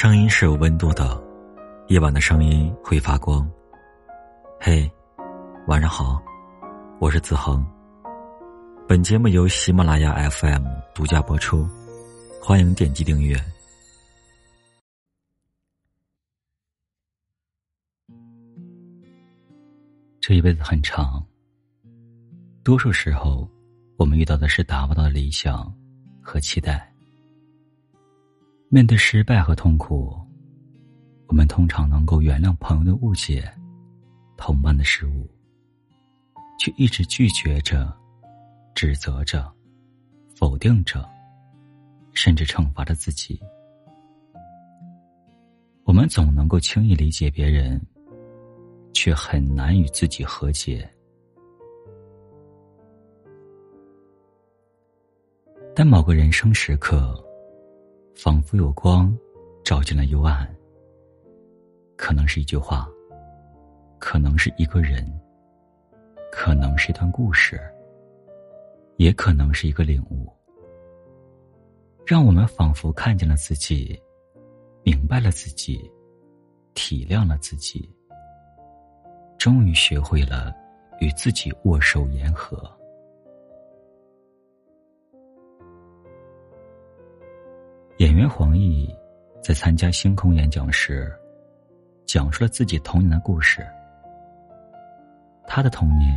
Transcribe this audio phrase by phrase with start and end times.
[0.00, 1.20] 声音是有温度的，
[1.88, 3.44] 夜晚的声音会发光。
[4.60, 4.88] 嘿，
[5.66, 6.22] 晚上好，
[7.00, 7.66] 我是子恒。
[8.86, 10.64] 本节目由喜马拉雅 FM
[10.94, 11.68] 独家播出，
[12.40, 13.36] 欢迎点击订阅。
[20.20, 21.26] 这一辈子很长，
[22.62, 23.50] 多数时候，
[23.96, 25.74] 我们遇到的是达不到的理想
[26.22, 26.88] 和期待。
[28.70, 30.14] 面对失败和痛苦，
[31.26, 33.50] 我们通常能够原谅朋友的误解、
[34.36, 35.26] 同伴的失误，
[36.58, 37.90] 却一直拒绝着、
[38.74, 39.50] 指责着、
[40.34, 41.02] 否定着，
[42.12, 43.40] 甚至惩罚着自己。
[45.84, 47.80] 我们总能够轻易理解别人，
[48.92, 50.86] 却很难与自己和解。
[55.74, 57.24] 但某个人生时刻。
[58.20, 59.16] 仿佛有光
[59.62, 60.52] 照进了幽暗，
[61.96, 62.88] 可能是一句话，
[64.00, 65.08] 可能是一个人，
[66.32, 67.60] 可能是一段故事，
[68.96, 70.28] 也可能是一个领悟，
[72.04, 73.96] 让我们仿佛看见了自己，
[74.82, 75.88] 明白了自己，
[76.74, 77.88] 体谅了自己，
[79.38, 80.52] 终于学会了
[80.98, 82.68] 与自己握手言和。
[88.28, 88.88] 黄奕
[89.42, 91.10] 在参加星空演讲时，
[92.04, 93.66] 讲述了自己童年的故事。
[95.46, 96.16] 他的童年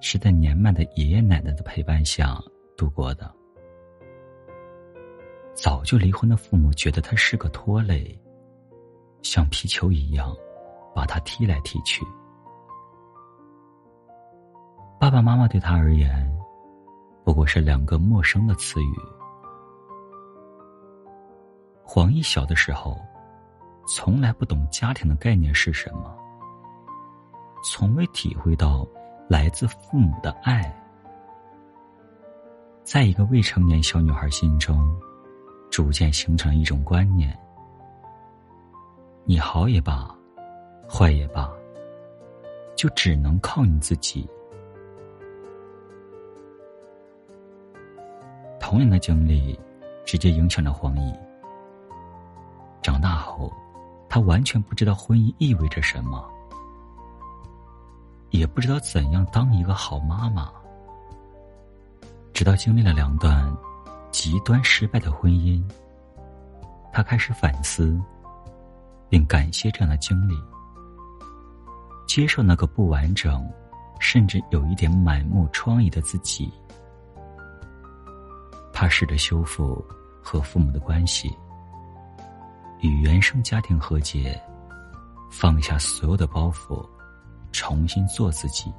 [0.00, 2.38] 是在年迈的爷爷奶奶的陪伴下
[2.76, 3.32] 度过的。
[5.54, 8.18] 早就离婚的父母觉得他是个拖累，
[9.22, 10.36] 像皮球一样
[10.94, 12.04] 把他踢来踢去。
[15.00, 16.30] 爸爸妈妈对他而言，
[17.24, 18.94] 不过是两个陌生的词语。
[21.86, 22.98] 黄奕小的时候，
[23.86, 26.16] 从来不懂家庭的概念是什么，
[27.62, 28.86] 从未体会到
[29.28, 30.74] 来自父母的爱。
[32.82, 34.98] 在一个未成年小女孩心中，
[35.70, 37.38] 逐渐形成一种观念：
[39.24, 40.12] 你好也罢，
[40.88, 41.52] 坏也罢，
[42.74, 44.26] 就只能靠你自己。
[48.58, 49.58] 童年的经历，
[50.06, 51.14] 直接影响了黄奕。
[53.04, 53.52] 那后，
[54.08, 56.26] 他完全不知道婚姻意味着什么，
[58.30, 60.50] 也不知道怎样当一个好妈妈。
[62.32, 63.54] 直到经历了两段
[64.10, 65.62] 极端失败的婚姻，
[66.94, 68.00] 他开始反思，
[69.10, 70.34] 并感谢这样的经历，
[72.06, 73.46] 接受那个不完整，
[74.00, 76.50] 甚至有一点满目疮痍的自己。
[78.72, 79.84] 他试着修复
[80.22, 81.30] 和父母的关系。
[82.80, 84.40] 与原生家庭和解，
[85.30, 86.86] 放下所有的包袱，
[87.52, 88.72] 重新做自己。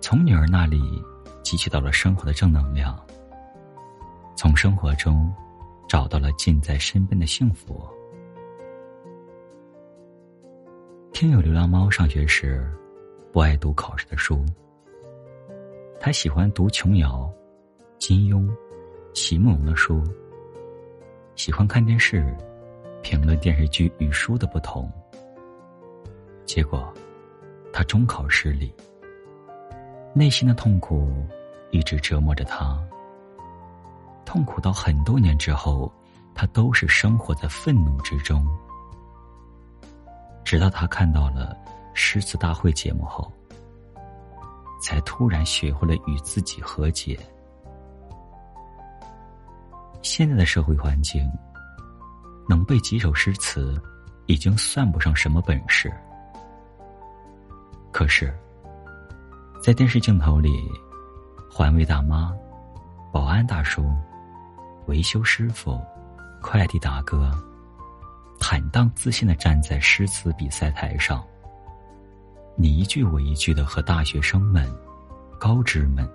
[0.00, 1.02] 从女儿那里
[1.42, 2.98] 汲取到了生活的正能量，
[4.36, 5.32] 从生活中
[5.88, 7.82] 找到了近在身边的幸福。
[11.12, 12.70] 听友流浪猫上学时
[13.32, 14.44] 不爱读考试的书，
[15.98, 17.32] 他喜欢读琼瑶、
[17.98, 18.48] 金庸、
[19.14, 20.02] 席慕容的书。
[21.36, 22.34] 喜欢看电视，
[23.02, 24.90] 评论电视剧与书的不同。
[26.46, 26.92] 结果，
[27.72, 28.72] 他中考失利，
[30.14, 31.26] 内心的痛苦
[31.70, 32.80] 一直折磨着他。
[34.24, 35.92] 痛苦到很多年之后，
[36.34, 38.46] 他都是生活在愤怒之中。
[40.44, 41.56] 直到他看到了
[41.94, 43.30] 诗词大会节目后，
[44.80, 47.18] 才突然学会了与自己和解。
[50.04, 51.26] 现在的社会环境，
[52.46, 53.80] 能背几首诗词，
[54.26, 55.90] 已经算不上什么本事。
[57.90, 58.32] 可是，
[59.62, 60.70] 在电视镜头里，
[61.50, 62.36] 环卫大妈、
[63.10, 63.90] 保安大叔、
[64.88, 65.80] 维修师傅、
[66.42, 67.32] 快递大哥，
[68.38, 71.24] 坦荡自信的站在诗词比赛台上，
[72.56, 74.70] 你一句我一句的和大学生们、
[75.40, 76.06] 高知们。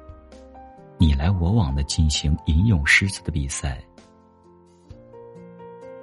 [1.01, 3.81] 你来我往的进行吟咏诗词的比赛，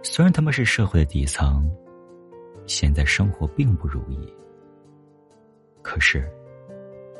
[0.08, 1.68] 虽然他们是社会的底层，
[2.64, 4.32] 现在生活并不如意，
[5.82, 6.26] 可是，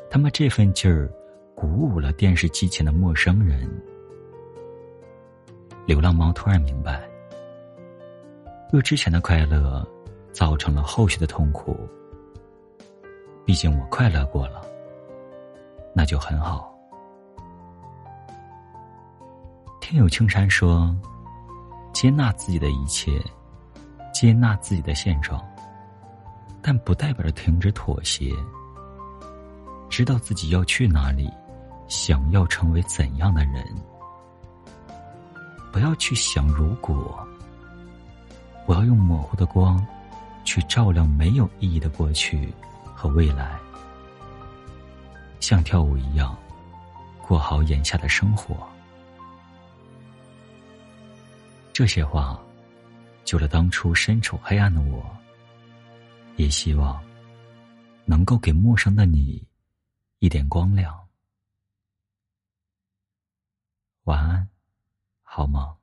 [0.09, 1.11] 他们这份劲儿
[1.53, 3.69] 鼓舞了电视机前的陌生人。
[5.85, 7.07] 流浪猫突然明白，
[8.71, 9.85] 若之前的快乐
[10.31, 11.77] 造成了后续的痛苦，
[13.45, 14.65] 毕竟我快乐过了，
[15.93, 16.73] 那就很好。
[19.81, 20.95] 听友青山说
[21.99, 23.19] ：“接纳自己的一切，
[24.13, 25.43] 接纳自己的现状，
[26.61, 28.31] 但不代表着停止妥协。
[29.89, 31.27] 知道自己要去哪里，
[31.87, 33.65] 想要成为怎样的人，
[35.71, 37.27] 不要去想如果。
[38.67, 39.83] 我要用模糊的光，
[40.43, 42.53] 去照亮没有意义的过去
[42.93, 43.57] 和未来，
[45.39, 46.37] 像跳舞一样，
[47.27, 48.55] 过好眼下的生活。
[51.77, 52.43] 这些话，
[53.23, 55.15] 救了当初身处黑暗的我，
[56.35, 56.99] 也希望
[58.03, 59.47] 能够给陌生的你
[60.17, 61.07] 一点光亮。
[64.05, 64.49] 晚安，
[65.21, 65.77] 好梦？